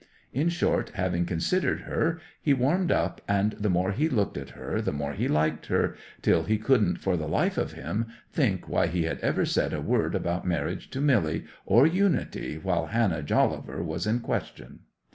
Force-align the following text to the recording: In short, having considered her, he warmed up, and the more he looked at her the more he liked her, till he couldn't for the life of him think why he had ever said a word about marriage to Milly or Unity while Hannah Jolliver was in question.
In 0.33 0.49
short, 0.49 0.89
having 0.95 1.27
considered 1.27 1.81
her, 1.81 2.19
he 2.41 2.55
warmed 2.55 2.91
up, 2.91 3.21
and 3.27 3.51
the 3.59 3.69
more 3.69 3.91
he 3.91 4.09
looked 4.09 4.35
at 4.35 4.49
her 4.57 4.81
the 4.81 4.91
more 4.91 5.13
he 5.13 5.27
liked 5.27 5.67
her, 5.67 5.95
till 6.23 6.41
he 6.45 6.57
couldn't 6.57 6.95
for 6.97 7.15
the 7.15 7.27
life 7.27 7.55
of 7.55 7.73
him 7.73 8.07
think 8.33 8.67
why 8.67 8.87
he 8.87 9.03
had 9.03 9.19
ever 9.19 9.45
said 9.45 9.73
a 9.73 9.79
word 9.79 10.15
about 10.15 10.43
marriage 10.43 10.89
to 10.89 11.01
Milly 11.01 11.45
or 11.67 11.85
Unity 11.85 12.57
while 12.57 12.87
Hannah 12.87 13.21
Jolliver 13.21 13.83
was 13.83 14.07
in 14.07 14.21
question. 14.21 14.79